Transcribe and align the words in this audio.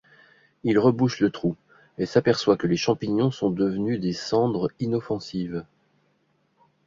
Il 0.63 0.79
rebouche 0.79 1.19
le 1.19 1.29
trou 1.29 1.55
et 1.99 2.07
s’aperçoit 2.07 2.57
que 2.57 2.65
les 2.65 2.75
champignons 2.75 3.29
sont 3.29 3.51
devenus 3.51 3.99
des 3.99 4.13
cendres 4.13 4.71
inoffensives. 4.79 5.63